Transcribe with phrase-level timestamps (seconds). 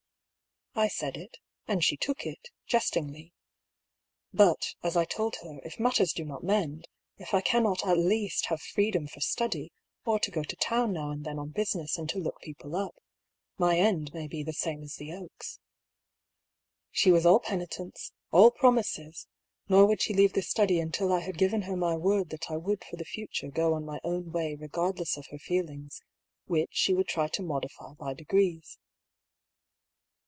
[0.73, 3.33] I said it, and she took it, jestingly.
[4.33, 8.45] But, as I told her, if matters do not mend— if I cannot at least
[8.45, 8.77] have 146 I>B.
[8.77, 8.85] PAULL'S THBORY.
[8.87, 9.71] freedom for study,
[10.09, 12.95] or to go to town now and then on business and to look people up,
[13.57, 15.59] my end may be the same as the oak's.
[16.89, 19.27] She was all penitence, all promises;
[19.67, 22.55] nor would she leave the study until I had giren her my word that I
[22.55, 26.01] would for the future go on my own way regardless of her feelings,
[26.45, 28.77] which she would try to modify by de grees.